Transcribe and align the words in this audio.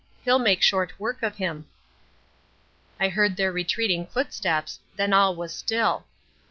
He'll 0.25 0.39
make 0.39 0.63
short 0.63 0.99
work 0.99 1.21
of 1.21 1.35
him.' 1.35 1.67
"I 2.99 3.07
heard 3.09 3.35
their 3.35 3.51
retreating 3.51 4.07
footsteps 4.07 4.79
and 4.93 4.97
then 4.97 5.13
all 5.13 5.35
was 5.35 5.53
still. 5.55 6.07